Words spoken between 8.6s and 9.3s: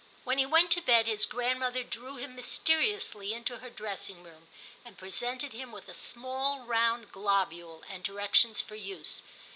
for use.